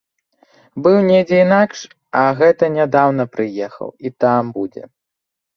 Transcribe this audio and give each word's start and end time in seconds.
Быў 0.85 0.95
недзе 1.09 1.37
інакш, 1.45 1.83
а 2.21 2.25
гэта 2.39 2.71
нядаўна 2.79 3.23
прыехаў 3.37 3.89
і 4.09 4.17
там 4.27 4.43
будзе. 4.57 4.83